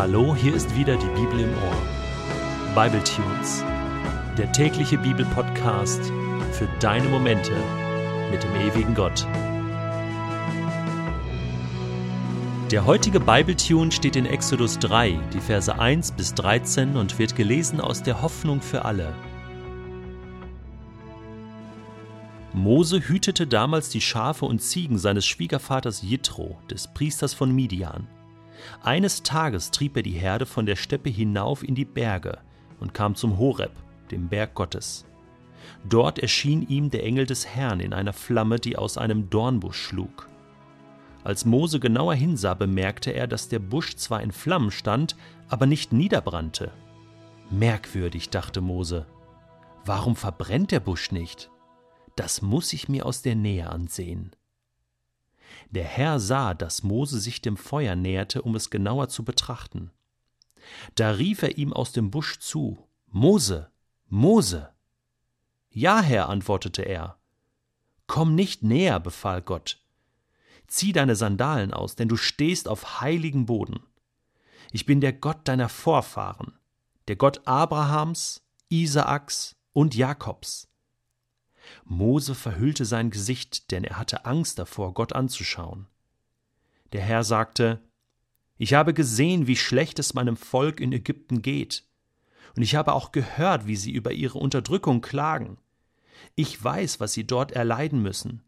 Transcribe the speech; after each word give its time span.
Hallo, 0.00 0.34
hier 0.34 0.54
ist 0.54 0.74
wieder 0.74 0.96
die 0.96 1.20
Bibel 1.20 1.40
im 1.40 1.52
Ohr. 1.52 2.74
Bible 2.74 3.04
Tunes, 3.04 3.62
der 4.38 4.50
tägliche 4.50 4.96
Bibelpodcast 4.96 6.00
für 6.52 6.66
deine 6.80 7.06
Momente 7.06 7.52
mit 8.30 8.42
dem 8.42 8.54
ewigen 8.54 8.94
Gott. 8.94 9.26
Der 12.70 12.86
heutige 12.86 13.20
Bible 13.20 13.54
Tune 13.54 13.92
steht 13.92 14.16
in 14.16 14.24
Exodus 14.24 14.78
3, 14.78 15.20
die 15.34 15.40
Verse 15.40 15.78
1 15.78 16.12
bis 16.12 16.32
13 16.32 16.96
und 16.96 17.18
wird 17.18 17.36
gelesen 17.36 17.78
aus 17.78 18.02
der 18.02 18.22
Hoffnung 18.22 18.62
für 18.62 18.86
alle. 18.86 19.12
Mose 22.54 23.06
hütete 23.06 23.46
damals 23.46 23.90
die 23.90 24.00
Schafe 24.00 24.46
und 24.46 24.62
Ziegen 24.62 24.96
seines 24.96 25.26
Schwiegervaters 25.26 26.00
Jitro, 26.00 26.58
des 26.70 26.88
Priesters 26.88 27.34
von 27.34 27.54
Midian. 27.54 28.08
Eines 28.82 29.22
Tages 29.22 29.70
trieb 29.70 29.96
er 29.96 30.02
die 30.02 30.10
Herde 30.10 30.46
von 30.46 30.66
der 30.66 30.76
Steppe 30.76 31.10
hinauf 31.10 31.62
in 31.62 31.74
die 31.74 31.84
Berge 31.84 32.38
und 32.78 32.94
kam 32.94 33.14
zum 33.14 33.38
Horeb, 33.38 33.72
dem 34.10 34.28
Berg 34.28 34.54
Gottes. 34.54 35.04
Dort 35.88 36.18
erschien 36.18 36.66
ihm 36.68 36.90
der 36.90 37.04
Engel 37.04 37.26
des 37.26 37.46
Herrn 37.46 37.80
in 37.80 37.92
einer 37.92 38.12
Flamme, 38.12 38.58
die 38.58 38.76
aus 38.76 38.98
einem 38.98 39.30
Dornbusch 39.30 39.80
schlug. 39.80 40.28
Als 41.22 41.44
Mose 41.44 41.80
genauer 41.80 42.14
hinsah, 42.14 42.54
bemerkte 42.54 43.10
er, 43.10 43.26
dass 43.26 43.48
der 43.48 43.58
Busch 43.58 43.96
zwar 43.96 44.22
in 44.22 44.32
Flammen 44.32 44.70
stand, 44.70 45.16
aber 45.48 45.66
nicht 45.66 45.92
niederbrannte. 45.92 46.72
Merkwürdig, 47.50 48.30
dachte 48.30 48.60
Mose. 48.60 49.06
Warum 49.84 50.16
verbrennt 50.16 50.70
der 50.70 50.80
Busch 50.80 51.12
nicht? 51.12 51.50
Das 52.16 52.42
muss 52.42 52.72
ich 52.72 52.88
mir 52.88 53.06
aus 53.06 53.22
der 53.22 53.34
Nähe 53.34 53.68
ansehen. 53.68 54.30
Der 55.70 55.84
Herr 55.84 56.20
sah, 56.20 56.54
dass 56.54 56.82
Mose 56.82 57.20
sich 57.20 57.40
dem 57.42 57.56
Feuer 57.56 57.94
näherte, 57.94 58.42
um 58.42 58.54
es 58.54 58.70
genauer 58.70 59.08
zu 59.08 59.24
betrachten. 59.24 59.90
Da 60.94 61.10
rief 61.12 61.42
er 61.42 61.58
ihm 61.58 61.72
aus 61.72 61.92
dem 61.92 62.10
Busch 62.10 62.38
zu 62.38 62.86
Mose, 63.06 63.70
Mose. 64.08 64.70
Ja, 65.70 66.00
Herr, 66.00 66.28
antwortete 66.28 66.82
er. 66.82 67.18
Komm 68.06 68.34
nicht 68.34 68.62
näher, 68.62 68.98
befahl 68.98 69.40
Gott. 69.40 69.80
Zieh 70.66 70.92
deine 70.92 71.16
Sandalen 71.16 71.72
aus, 71.72 71.94
denn 71.96 72.08
du 72.08 72.16
stehst 72.16 72.68
auf 72.68 73.00
heiligen 73.00 73.46
Boden. 73.46 73.80
Ich 74.72 74.86
bin 74.86 75.00
der 75.00 75.12
Gott 75.12 75.46
deiner 75.48 75.68
Vorfahren, 75.68 76.58
der 77.08 77.16
Gott 77.16 77.46
Abrahams, 77.46 78.42
Isaaks 78.68 79.56
und 79.72 79.94
Jakobs. 79.94 80.69
Mose 81.84 82.34
verhüllte 82.34 82.84
sein 82.84 83.10
Gesicht, 83.10 83.70
denn 83.70 83.84
er 83.84 83.98
hatte 83.98 84.24
Angst 84.24 84.58
davor, 84.58 84.94
Gott 84.94 85.12
anzuschauen. 85.12 85.86
Der 86.92 87.02
Herr 87.02 87.24
sagte, 87.24 87.80
Ich 88.58 88.74
habe 88.74 88.94
gesehen, 88.94 89.46
wie 89.46 89.56
schlecht 89.56 89.98
es 89.98 90.14
meinem 90.14 90.36
Volk 90.36 90.80
in 90.80 90.92
Ägypten 90.92 91.42
geht, 91.42 91.84
und 92.56 92.62
ich 92.62 92.74
habe 92.74 92.94
auch 92.94 93.12
gehört, 93.12 93.66
wie 93.66 93.76
sie 93.76 93.92
über 93.92 94.12
ihre 94.12 94.38
Unterdrückung 94.38 95.00
klagen. 95.00 95.58
Ich 96.34 96.62
weiß, 96.62 97.00
was 97.00 97.12
sie 97.12 97.26
dort 97.26 97.52
erleiden 97.52 98.02
müssen. 98.02 98.42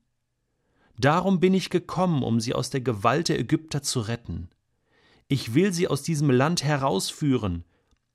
Darum 0.99 1.41
bin 1.41 1.55
ich 1.55 1.71
gekommen, 1.71 2.23
um 2.23 2.41
sie 2.41 2.55
aus 2.55 2.71
der 2.71 2.81
Gewalt 2.81 3.29
der 3.29 3.39
Ägypter 3.39 3.83
zu 3.83 4.01
retten. 4.01 4.51
Ich 5.29 5.55
will 5.55 5.73
sie 5.73 5.89
aus 5.89 6.03
diesem 6.03 6.31
Land 6.31 6.63
herausführen 6.63 7.65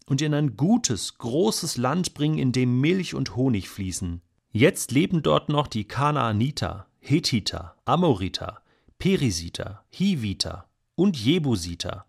und 0.05 0.21
in 0.21 0.33
ein 0.33 0.55
gutes, 0.55 1.17
großes 1.17 1.77
Land 1.77 2.13
bringen, 2.13 2.37
in 2.37 2.51
dem 2.51 2.79
Milch 2.79 3.15
und 3.15 3.35
Honig 3.35 3.69
fließen. 3.69 4.21
Jetzt 4.57 4.89
leben 4.89 5.21
dort 5.21 5.49
noch 5.49 5.67
die 5.67 5.83
Kanaaniter, 5.83 6.87
Hethiter, 6.99 7.75
Amoriter, 7.85 8.63
Perisiter, 8.97 9.85
Hiviter 9.89 10.67
und 10.95 11.15
Jebusiter. 11.15 12.07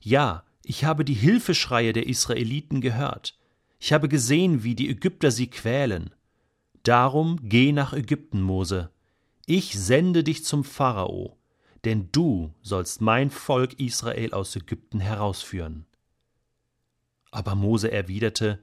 Ja, 0.00 0.44
ich 0.64 0.86
habe 0.86 1.04
die 1.04 1.12
Hilfeschreie 1.12 1.92
der 1.92 2.06
Israeliten 2.06 2.80
gehört. 2.80 3.38
Ich 3.78 3.92
habe 3.92 4.08
gesehen, 4.08 4.64
wie 4.64 4.74
die 4.74 4.88
Ägypter 4.88 5.30
sie 5.30 5.48
quälen. 5.48 6.14
Darum 6.84 7.38
geh 7.42 7.72
nach 7.72 7.92
Ägypten, 7.92 8.40
Mose. 8.40 8.90
Ich 9.44 9.78
sende 9.78 10.24
dich 10.24 10.46
zum 10.46 10.64
Pharao, 10.64 11.36
denn 11.84 12.08
du 12.12 12.54
sollst 12.62 13.02
mein 13.02 13.28
Volk 13.28 13.78
Israel 13.78 14.32
aus 14.32 14.56
Ägypten 14.56 15.00
herausführen. 15.00 15.84
Aber 17.30 17.54
Mose 17.54 17.92
erwiderte, 17.92 18.58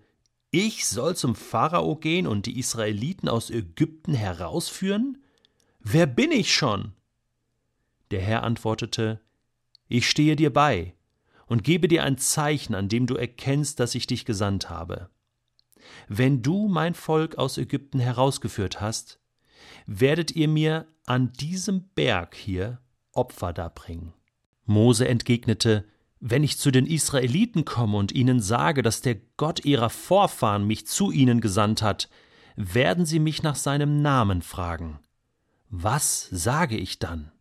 ich 0.56 0.86
soll 0.86 1.18
zum 1.18 1.36
Pharao 1.36 1.98
gehen 1.98 2.28
und 2.28 2.46
die 2.46 2.58
Israeliten 2.58 3.28
aus 3.28 3.50
Ägypten 3.50 4.14
herausführen? 4.14 5.22
Wer 5.82 6.06
bin 6.06 6.32
ich 6.32 6.54
schon? 6.54 6.94
Der 8.12 8.22
Herr 8.22 8.44
antwortete, 8.44 9.20
Ich 9.90 10.10
stehe 10.10 10.38
dir 10.38 10.54
bei 10.54 10.96
und 11.46 11.66
gebe 11.66 11.90
dir 11.90 12.06
ein 12.06 12.18
Zeichen, 12.18 12.74
an 12.74 12.88
dem 12.88 13.06
du 13.06 13.16
erkennst, 13.16 13.82
dass 13.82 13.96
ich 13.96 14.08
dich 14.08 14.24
gesandt 14.24 14.70
habe. 14.70 15.10
Wenn 16.08 16.42
du 16.42 16.70
mein 16.70 16.94
Volk 16.94 17.38
aus 17.38 17.58
Ägypten 17.58 18.00
herausgeführt 18.00 18.80
hast, 18.80 19.20
werdet 19.86 20.32
ihr 20.32 20.48
mir 20.48 20.88
an 21.06 21.34
diesem 21.34 21.90
Berg 21.90 22.34
hier 22.34 22.80
Opfer 23.12 23.52
darbringen. 23.52 24.14
Mose 24.64 25.06
entgegnete, 25.06 25.86
wenn 26.20 26.44
ich 26.44 26.58
zu 26.58 26.72
den 26.72 26.86
Israeliten 26.86 27.66
komme 27.66 27.98
und 27.98 28.12
ihnen 28.12 28.40
sage, 28.40 28.82
dass 28.82 29.02
der 29.02 29.16
Gott 29.38 29.66
ihrer 29.66 29.90
Vorfahren 29.90 30.66
mich 30.66 30.88
zu 30.88 31.12
ihnen 31.12 31.42
gesandt 31.42 31.82
hat, 31.82 32.10
werden 32.56 33.06
sie 33.06 33.20
mich 33.20 33.44
nach 33.44 33.56
seinem 33.56 34.02
Namen 34.02 34.42
fragen. 34.42 35.00
Was 35.70 36.28
sage 36.32 36.78
ich 36.78 37.00
dann? 37.00 37.32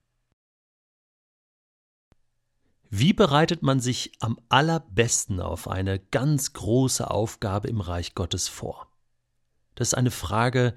Wie 2.90 3.12
bereitet 3.12 3.62
man 3.62 3.80
sich 3.80 4.12
am 4.20 4.38
allerbesten 4.48 5.40
auf 5.40 5.68
eine 5.68 5.98
ganz 5.98 6.52
große 6.52 7.10
Aufgabe 7.10 7.68
im 7.68 7.80
Reich 7.80 8.14
Gottes 8.14 8.48
vor? 8.48 8.88
Das 9.74 9.88
ist 9.88 9.94
eine 9.94 10.12
Frage, 10.12 10.76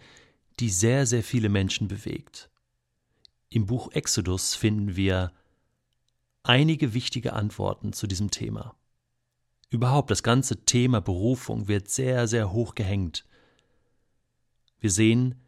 die 0.60 0.70
sehr, 0.70 1.06
sehr 1.06 1.24
viele 1.24 1.50
Menschen 1.50 1.88
bewegt. 1.88 2.50
Im 3.50 3.68
Buch 3.68 3.92
Exodus 3.92 4.56
finden 4.56 4.96
wir 4.96 5.32
einige 6.48 6.94
wichtige 6.94 7.34
Antworten 7.34 7.94
zu 7.94 8.08
diesem 8.08 8.32
Thema. 8.32 8.76
Überhaupt 9.70 10.12
das 10.12 10.24
ganze 10.24 10.64
Thema 10.64 11.02
Berufung 11.02 11.68
wird 11.68 11.90
sehr, 11.90 12.28
sehr 12.28 12.52
hoch 12.52 12.76
gehängt. 12.76 13.26
Wir 14.80 14.92
sehen, 14.92 15.42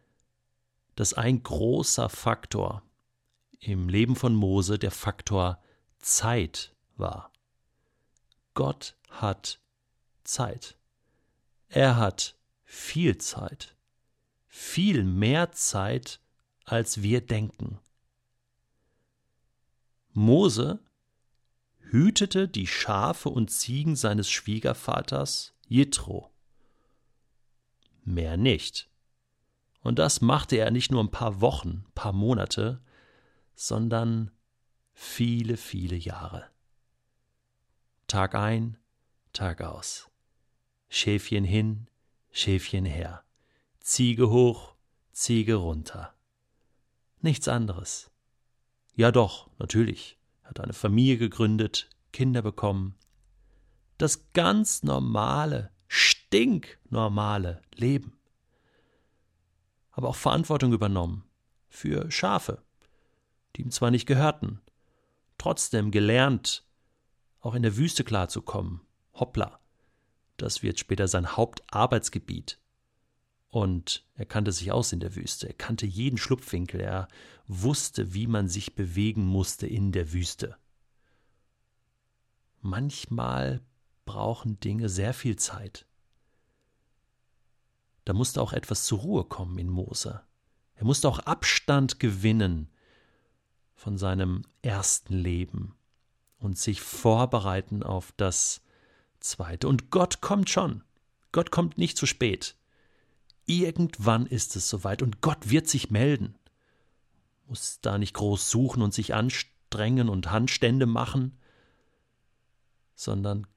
dass 0.96 1.14
ein 1.14 1.42
großer 1.42 2.08
Faktor 2.08 2.82
im 3.60 3.88
Leben 3.88 4.16
von 4.16 4.34
Mose 4.34 4.78
der 4.78 4.90
Faktor 4.90 5.62
Zeit 5.98 6.74
war. 6.96 7.32
Gott 8.54 8.96
hat 9.08 9.60
Zeit. 10.24 10.76
Er 11.68 11.96
hat 11.96 12.36
viel 12.64 13.18
Zeit. 13.18 13.74
Viel 14.48 15.04
mehr 15.04 15.52
Zeit, 15.52 16.20
als 16.64 17.02
wir 17.02 17.20
denken. 17.20 17.78
Mose 20.12 20.80
hütete 21.90 22.48
die 22.48 22.66
Schafe 22.66 23.28
und 23.28 23.50
Ziegen 23.50 23.96
seines 23.96 24.30
Schwiegervaters 24.30 25.54
Jitro. 25.66 26.30
Mehr 28.04 28.36
nicht. 28.36 28.88
Und 29.82 29.98
das 29.98 30.20
machte 30.20 30.56
er 30.56 30.70
nicht 30.70 30.90
nur 30.90 31.02
ein 31.02 31.10
paar 31.10 31.40
Wochen, 31.40 31.84
paar 31.94 32.12
Monate, 32.12 32.80
sondern 33.54 34.30
viele, 34.92 35.56
viele 35.56 35.96
Jahre. 35.96 36.46
Tag 38.06 38.34
ein, 38.34 38.76
Tag 39.32 39.62
aus. 39.62 40.08
Schäfchen 40.88 41.44
hin, 41.44 41.88
Schäfchen 42.30 42.84
her. 42.84 43.24
Ziege 43.80 44.30
hoch, 44.30 44.74
Ziege 45.12 45.54
runter. 45.56 46.14
Nichts 47.20 47.48
anderes. 47.48 48.10
Ja 48.94 49.12
doch, 49.12 49.48
natürlich 49.58 50.19
hat 50.50 50.60
eine 50.60 50.72
Familie 50.72 51.16
gegründet, 51.16 51.88
Kinder 52.12 52.42
bekommen. 52.42 52.96
Das 53.98 54.32
ganz 54.32 54.82
normale, 54.82 55.70
stinknormale 55.86 57.62
Leben. 57.74 58.18
Aber 59.92 60.08
auch 60.08 60.16
Verantwortung 60.16 60.72
übernommen 60.72 61.24
für 61.68 62.10
Schafe, 62.10 62.62
die 63.56 63.62
ihm 63.62 63.70
zwar 63.70 63.90
nicht 63.90 64.06
gehörten, 64.06 64.60
trotzdem 65.38 65.90
gelernt, 65.90 66.64
auch 67.40 67.54
in 67.54 67.62
der 67.62 67.76
Wüste 67.76 68.04
klarzukommen. 68.04 68.80
Hoppla, 69.14 69.60
das 70.36 70.62
wird 70.62 70.78
später 70.78 71.06
sein 71.06 71.36
Hauptarbeitsgebiet. 71.36 72.59
Und 73.50 74.06
er 74.14 74.26
kannte 74.26 74.52
sich 74.52 74.70
aus 74.70 74.92
in 74.92 75.00
der 75.00 75.16
Wüste, 75.16 75.48
er 75.48 75.54
kannte 75.54 75.84
jeden 75.84 76.18
Schlupfwinkel, 76.18 76.80
er 76.80 77.08
wusste, 77.48 78.14
wie 78.14 78.28
man 78.28 78.48
sich 78.48 78.76
bewegen 78.76 79.24
musste 79.24 79.66
in 79.66 79.90
der 79.90 80.12
Wüste. 80.12 80.56
Manchmal 82.60 83.60
brauchen 84.04 84.60
Dinge 84.60 84.88
sehr 84.88 85.14
viel 85.14 85.36
Zeit. 85.36 85.86
Da 88.04 88.12
musste 88.12 88.40
auch 88.40 88.52
etwas 88.52 88.84
zur 88.84 89.00
Ruhe 89.00 89.24
kommen 89.24 89.58
in 89.58 89.68
Mose. 89.68 90.20
Er 90.74 90.84
musste 90.84 91.08
auch 91.08 91.18
Abstand 91.20 92.00
gewinnen 92.00 92.70
von 93.74 93.98
seinem 93.98 94.42
ersten 94.62 95.14
Leben 95.14 95.74
und 96.38 96.58
sich 96.58 96.80
vorbereiten 96.80 97.82
auf 97.82 98.12
das 98.16 98.62
Zweite. 99.20 99.68
Und 99.68 99.90
Gott 99.90 100.20
kommt 100.20 100.50
schon. 100.50 100.82
Gott 101.32 101.50
kommt 101.50 101.78
nicht 101.78 101.96
zu 101.96 102.06
spät. 102.06 102.56
Irgendwann 103.50 104.26
ist 104.26 104.54
es 104.54 104.68
soweit 104.68 105.02
und 105.02 105.22
Gott 105.22 105.50
wird 105.50 105.66
sich 105.66 105.90
melden. 105.90 106.38
Muss 107.48 107.80
da 107.80 107.98
nicht 107.98 108.14
groß 108.14 108.48
suchen 108.48 108.80
und 108.80 108.94
sich 108.94 109.12
anstrengen 109.12 110.08
und 110.08 110.30
Handstände 110.30 110.86
machen, 110.86 111.36
sondern 112.94 113.48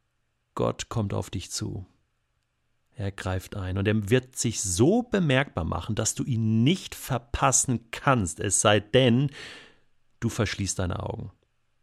Gott 0.56 0.90
kommt 0.90 1.14
auf 1.14 1.30
dich 1.30 1.52
zu. 1.52 1.86
Er 2.96 3.12
greift 3.12 3.56
ein 3.56 3.78
und 3.78 3.88
er 3.88 4.10
wird 4.10 4.36
sich 4.36 4.62
so 4.62 5.04
bemerkbar 5.04 5.64
machen, 5.64 5.94
dass 5.94 6.16
du 6.16 6.24
ihn 6.24 6.64
nicht 6.64 6.96
verpassen 6.96 7.92
kannst, 7.92 8.40
es 8.40 8.62
sei 8.62 8.80
denn, 8.80 9.30
du 10.20 10.30
verschließt 10.30 10.80
deine 10.80 11.04
Augen 11.04 11.32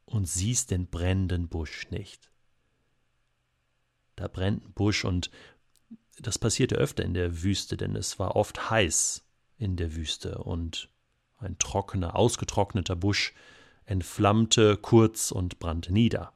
und 0.05 0.27
siehst 0.27 0.73
den 0.73 0.89
brennenden 0.89 1.49
Busch 1.49 1.89
nicht. 1.91 2.33
Da 4.17 4.27
brennt 4.27 4.65
ein 4.65 4.73
Busch 4.73 5.05
und 5.05 5.31
das 6.22 6.38
passierte 6.38 6.76
öfter 6.76 7.05
in 7.05 7.14
der 7.14 7.43
Wüste, 7.43 7.76
denn 7.76 7.96
es 7.96 8.19
war 8.19 8.37
oft 8.37 8.70
heiß 8.70 9.25
in 9.58 9.76
der 9.76 9.94
Wüste 9.94 10.38
und 10.38 10.88
ein 11.38 11.58
trockener, 11.58 12.17
ausgetrockneter 12.17 12.96
Busch 12.96 13.34
entflammte 13.84 14.76
kurz 14.76 15.31
und 15.31 15.58
brannte 15.58 15.93
nieder. 15.93 16.32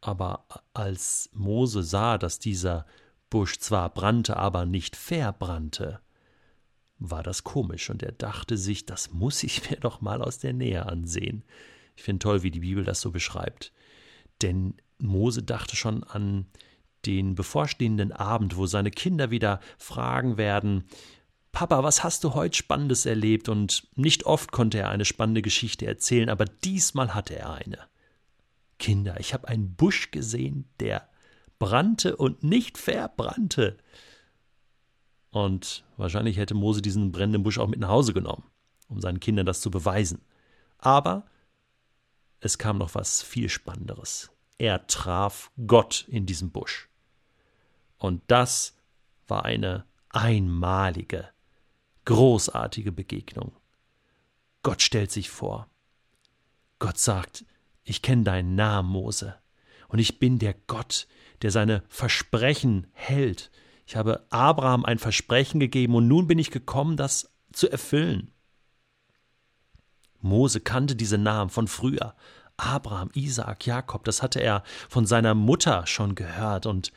Aber 0.00 0.46
als 0.74 1.30
Mose 1.32 1.82
sah, 1.82 2.18
dass 2.18 2.38
dieser 2.38 2.86
Busch 3.30 3.58
zwar 3.58 3.90
brannte, 3.90 4.36
aber 4.36 4.66
nicht 4.66 4.96
verbrannte, 4.96 6.00
war 6.98 7.22
das 7.22 7.44
komisch, 7.44 7.90
und 7.90 8.02
er 8.02 8.12
dachte 8.12 8.56
sich, 8.56 8.86
das 8.86 9.12
muss 9.12 9.42
ich 9.42 9.70
mir 9.70 9.76
doch 9.76 10.00
mal 10.00 10.22
aus 10.22 10.38
der 10.38 10.52
Nähe 10.52 10.86
ansehen. 10.86 11.44
Ich 11.96 12.02
finde 12.02 12.20
toll, 12.20 12.42
wie 12.42 12.50
die 12.50 12.60
Bibel 12.60 12.84
das 12.84 13.00
so 13.00 13.10
beschreibt. 13.10 13.72
Denn 14.42 14.74
Mose 14.98 15.42
dachte 15.42 15.76
schon 15.76 16.04
an 16.04 16.46
den 17.06 17.34
bevorstehenden 17.34 18.12
Abend, 18.12 18.56
wo 18.56 18.66
seine 18.66 18.90
Kinder 18.90 19.30
wieder 19.30 19.60
fragen 19.78 20.36
werden, 20.36 20.84
Papa, 21.56 21.82
was 21.82 22.04
hast 22.04 22.22
du 22.22 22.34
heute 22.34 22.54
Spannendes 22.54 23.06
erlebt? 23.06 23.48
Und 23.48 23.88
nicht 23.94 24.26
oft 24.26 24.52
konnte 24.52 24.78
er 24.78 24.90
eine 24.90 25.06
spannende 25.06 25.40
Geschichte 25.40 25.86
erzählen, 25.86 26.28
aber 26.28 26.44
diesmal 26.44 27.14
hatte 27.14 27.34
er 27.34 27.54
eine. 27.54 27.78
Kinder, 28.78 29.18
ich 29.20 29.32
habe 29.32 29.48
einen 29.48 29.74
Busch 29.74 30.10
gesehen, 30.10 30.68
der 30.80 31.08
brannte 31.58 32.16
und 32.16 32.42
nicht 32.42 32.76
verbrannte. 32.76 33.78
Und 35.30 35.84
wahrscheinlich 35.96 36.36
hätte 36.36 36.52
Mose 36.52 36.82
diesen 36.82 37.10
brennenden 37.10 37.42
Busch 37.42 37.58
auch 37.58 37.68
mit 37.68 37.80
nach 37.80 37.88
Hause 37.88 38.12
genommen, 38.12 38.44
um 38.88 39.00
seinen 39.00 39.20
Kindern 39.20 39.46
das 39.46 39.62
zu 39.62 39.70
beweisen. 39.70 40.20
Aber 40.76 41.24
es 42.40 42.58
kam 42.58 42.76
noch 42.76 42.94
was 42.94 43.22
viel 43.22 43.48
Spannenderes. 43.48 44.30
Er 44.58 44.86
traf 44.86 45.50
Gott 45.66 46.04
in 46.08 46.26
diesem 46.26 46.50
Busch. 46.50 46.90
Und 47.98 48.22
das 48.26 48.76
war 49.26 49.44
eine 49.44 49.84
einmalige, 50.10 51.28
großartige 52.04 52.92
Begegnung. 52.92 53.52
Gott 54.62 54.82
stellt 54.82 55.10
sich 55.10 55.30
vor. 55.30 55.68
Gott 56.78 56.98
sagt, 56.98 57.44
ich 57.84 58.02
kenne 58.02 58.24
deinen 58.24 58.54
Namen, 58.54 58.90
Mose, 58.90 59.36
und 59.88 59.98
ich 59.98 60.18
bin 60.18 60.38
der 60.38 60.54
Gott, 60.66 61.06
der 61.42 61.50
seine 61.50 61.82
Versprechen 61.88 62.86
hält. 62.92 63.50
Ich 63.86 63.96
habe 63.96 64.26
Abraham 64.30 64.84
ein 64.84 64.98
Versprechen 64.98 65.60
gegeben 65.60 65.94
und 65.94 66.08
nun 66.08 66.26
bin 66.26 66.38
ich 66.38 66.50
gekommen, 66.50 66.96
das 66.96 67.30
zu 67.52 67.70
erfüllen. 67.70 68.32
Mose 70.20 70.60
kannte 70.60 70.96
diese 70.96 71.18
Namen 71.18 71.50
von 71.50 71.68
früher. 71.68 72.14
Abraham, 72.56 73.10
Isaak, 73.14 73.66
Jakob, 73.66 74.04
das 74.04 74.22
hatte 74.22 74.40
er 74.40 74.62
von 74.88 75.06
seiner 75.06 75.34
Mutter 75.34 75.86
schon 75.86 76.14
gehört 76.14 76.66
und 76.66 76.90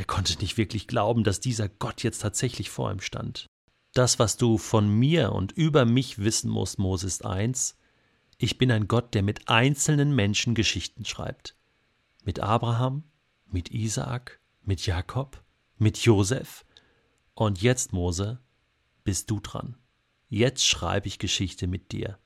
er 0.00 0.06
konnte 0.06 0.38
nicht 0.38 0.56
wirklich 0.56 0.86
glauben, 0.86 1.24
dass 1.24 1.40
dieser 1.40 1.68
Gott 1.68 2.02
jetzt 2.02 2.22
tatsächlich 2.22 2.70
vor 2.70 2.90
ihm 2.90 3.00
stand. 3.00 3.44
Das, 3.92 4.18
was 4.18 4.38
du 4.38 4.56
von 4.56 4.88
mir 4.88 5.32
und 5.32 5.52
über 5.52 5.84
mich 5.84 6.16
wissen 6.16 6.50
musst, 6.50 6.78
Mose, 6.78 7.06
ist 7.06 7.26
eins. 7.26 7.76
Ich 8.38 8.56
bin 8.56 8.72
ein 8.72 8.88
Gott, 8.88 9.12
der 9.12 9.22
mit 9.22 9.50
einzelnen 9.50 10.14
Menschen 10.14 10.54
Geschichten 10.54 11.04
schreibt. 11.04 11.54
Mit 12.24 12.40
Abraham, 12.40 13.04
mit 13.44 13.72
Isaak, 13.72 14.40
mit 14.62 14.86
Jakob, 14.86 15.44
mit 15.76 15.98
Josef. 15.98 16.64
Und 17.34 17.60
jetzt, 17.60 17.92
Mose, 17.92 18.40
bist 19.04 19.30
du 19.30 19.38
dran. 19.38 19.76
Jetzt 20.30 20.64
schreibe 20.64 21.08
ich 21.08 21.18
Geschichte 21.18 21.66
mit 21.66 21.92
dir. 21.92 22.18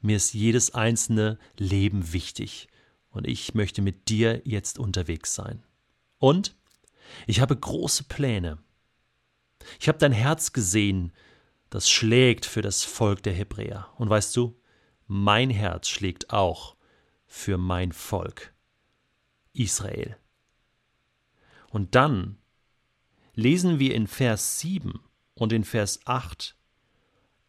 Mir 0.00 0.16
ist 0.16 0.34
jedes 0.34 0.74
einzelne 0.74 1.38
Leben 1.56 2.12
wichtig. 2.12 2.66
Und 3.10 3.28
ich 3.28 3.54
möchte 3.54 3.80
mit 3.80 4.08
dir 4.08 4.42
jetzt 4.44 4.80
unterwegs 4.80 5.36
sein. 5.36 5.62
Und 6.18 6.56
ich 7.26 7.40
habe 7.40 7.56
große 7.56 8.04
Pläne. 8.04 8.58
Ich 9.80 9.88
habe 9.88 9.98
dein 9.98 10.12
Herz 10.12 10.52
gesehen, 10.52 11.12
das 11.70 11.88
schlägt 11.88 12.44
für 12.44 12.62
das 12.62 12.84
Volk 12.84 13.22
der 13.22 13.32
Hebräer. 13.32 13.88
Und 13.96 14.10
weißt 14.10 14.36
du, 14.36 14.60
mein 15.06 15.50
Herz 15.50 15.88
schlägt 15.88 16.30
auch 16.30 16.76
für 17.26 17.56
mein 17.58 17.92
Volk, 17.92 18.52
Israel. 19.52 20.16
Und 21.70 21.94
dann 21.94 22.38
lesen 23.34 23.78
wir 23.78 23.94
in 23.94 24.06
Vers 24.06 24.60
7 24.60 25.00
und 25.34 25.52
in 25.52 25.64
Vers 25.64 26.00
8 26.04 26.56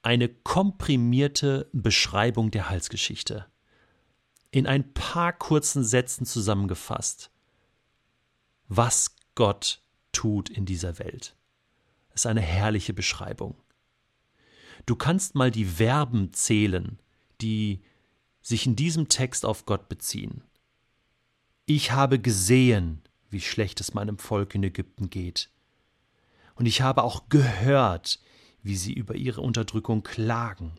eine 0.01 0.29
komprimierte 0.29 1.69
Beschreibung 1.73 2.51
der 2.51 2.69
Halsgeschichte. 2.69 3.45
In 4.51 4.67
ein 4.67 4.93
paar 4.93 5.33
kurzen 5.33 5.83
Sätzen 5.83 6.25
zusammengefasst, 6.25 7.31
was 8.67 9.15
Gott 9.35 9.81
tut 10.11 10.49
in 10.49 10.65
dieser 10.65 10.99
Welt. 10.99 11.35
Das 12.11 12.21
ist 12.21 12.25
eine 12.27 12.41
herrliche 12.41 12.93
Beschreibung. 12.93 13.55
Du 14.85 14.95
kannst 14.95 15.35
mal 15.35 15.51
die 15.51 15.65
Verben 15.65 16.33
zählen, 16.33 16.99
die 17.41 17.81
sich 18.41 18.65
in 18.65 18.75
diesem 18.75 19.07
Text 19.07 19.45
auf 19.45 19.65
Gott 19.65 19.89
beziehen. 19.89 20.43
Ich 21.65 21.91
habe 21.91 22.19
gesehen, 22.19 23.01
wie 23.29 23.41
schlecht 23.41 23.79
es 23.79 23.93
meinem 23.93 24.17
Volk 24.17 24.53
in 24.53 24.63
Ägypten 24.63 25.09
geht. 25.09 25.49
Und 26.55 26.65
ich 26.65 26.81
habe 26.81 27.03
auch 27.03 27.29
gehört, 27.29 28.19
wie 28.61 28.75
sie 28.75 28.93
über 28.93 29.15
ihre 29.15 29.41
Unterdrückung 29.41 30.03
klagen. 30.03 30.73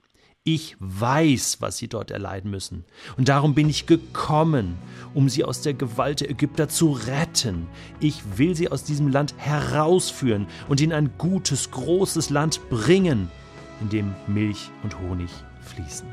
Ich 0.46 0.76
weiß, 0.78 1.62
was 1.62 1.78
sie 1.78 1.88
dort 1.88 2.10
erleiden 2.10 2.50
müssen. 2.50 2.84
Und 3.16 3.30
darum 3.30 3.54
bin 3.54 3.70
ich 3.70 3.86
gekommen, 3.86 4.76
um 5.14 5.30
sie 5.30 5.42
aus 5.42 5.62
der 5.62 5.72
Gewalt 5.72 6.20
der 6.20 6.28
Ägypter 6.28 6.68
zu 6.68 6.92
retten. 6.92 7.66
Ich 7.98 8.22
will 8.36 8.54
sie 8.54 8.70
aus 8.70 8.84
diesem 8.84 9.08
Land 9.08 9.32
herausführen 9.38 10.46
und 10.68 10.82
in 10.82 10.92
ein 10.92 11.12
gutes, 11.16 11.70
großes 11.70 12.28
Land 12.28 12.60
bringen, 12.68 13.30
in 13.80 13.88
dem 13.88 14.14
Milch 14.26 14.70
und 14.82 15.00
Honig 15.00 15.30
fließen. 15.62 16.08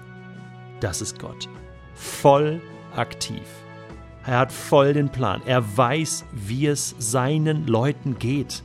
Das 0.80 1.02
ist 1.02 1.20
Gott. 1.20 1.50
Voll 1.94 2.62
aktiv. 2.96 3.44
Er 4.26 4.40
hat 4.40 4.54
voll 4.54 4.94
den 4.94 5.10
Plan. 5.10 5.42
Er 5.46 5.76
weiß, 5.76 6.24
wie 6.32 6.68
es 6.68 6.96
seinen 7.00 7.68
Leuten 7.68 8.18
geht. 8.18 8.64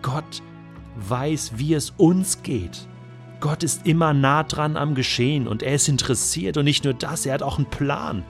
Gott 0.00 0.42
weiß, 1.06 1.58
wie 1.58 1.74
es 1.74 1.90
uns 1.98 2.42
geht. 2.42 2.88
Gott 3.40 3.62
ist 3.62 3.86
immer 3.86 4.14
nah 4.14 4.44
dran 4.44 4.76
am 4.76 4.94
Geschehen 4.94 5.46
und 5.46 5.62
er 5.62 5.74
ist 5.74 5.88
interessiert 5.88 6.56
und 6.56 6.64
nicht 6.64 6.84
nur 6.84 6.94
das, 6.94 7.26
er 7.26 7.34
hat 7.34 7.42
auch 7.42 7.58
einen 7.58 7.68
Plan. 7.68 8.24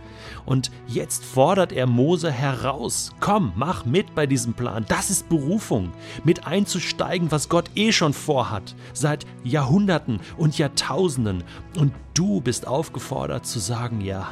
Und 0.45 0.71
jetzt 0.87 1.25
fordert 1.25 1.73
er 1.73 1.87
Mose 1.87 2.31
heraus, 2.31 3.13
komm, 3.21 3.53
mach 3.57 3.85
mit 3.85 4.15
bei 4.15 4.27
diesem 4.27 4.55
Plan. 4.55 4.85
Das 4.89 5.11
ist 5.11 5.29
Berufung, 5.29 5.93
mit 6.25 6.47
einzusteigen, 6.47 7.31
was 7.31 7.49
Gott 7.49 7.71
eh 7.75 7.93
schon 7.93 8.13
vorhat, 8.13 8.75
seit 8.93 9.27
Jahrhunderten 9.45 10.21
und 10.37 10.59
Jahrtausenden. 10.59 11.45
Und 11.77 11.93
du 12.15 12.41
bist 12.41 12.67
aufgefordert 12.67 13.47
zu 13.47 13.59
sagen, 13.59 14.01
ja, 14.01 14.29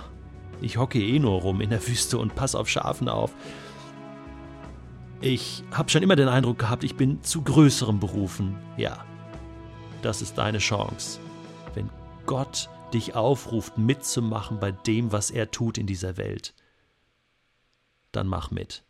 ich 0.61 0.77
hocke 0.77 1.01
eh 1.01 1.19
nur 1.19 1.41
rum 1.41 1.61
in 1.61 1.71
der 1.71 1.87
Wüste 1.87 2.19
und 2.19 2.35
pass 2.35 2.55
auf 2.55 2.69
Schafen 2.69 3.09
auf. 3.09 3.33
Ich 5.21 5.65
habe 5.73 5.91
schon 5.91 6.03
immer 6.03 6.17
den 6.17 6.29
Eindruck 6.29 6.59
gehabt, 6.59 6.85
ich 6.85 6.97
bin 6.97 7.23
zu 7.23 7.43
größerem 7.43 7.99
berufen. 7.99 8.57
Ja, 8.77 9.05
das 10.05 10.21
ist 10.21 10.37
deine 10.37 10.59
Chance. 10.59 11.19
Wenn 11.75 11.91
Gott 12.27 12.69
dich 12.93 13.15
aufruft, 13.15 13.79
mitzumachen 13.79 14.61
bei 14.61 14.71
dem, 14.71 15.13
was 15.13 15.31
er 15.31 15.51
tut 15.51 15.79
in 15.79 15.87
dieser 15.87 16.17
Welt, 16.17 16.55
dann 18.13 18.27
mach 18.27 18.51
mit. 18.51 18.85